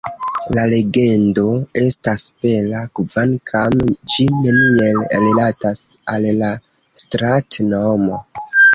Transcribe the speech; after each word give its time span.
La 0.57 0.61
legendo 0.69 1.43
estas 1.81 2.23
bela, 2.47 2.81
kvankam 3.01 3.77
ĝi 4.15 4.27
neniel 4.41 5.01
rilatas 5.29 5.87
al 6.17 6.29
la 6.43 6.53
strat-nomo. 7.07 8.23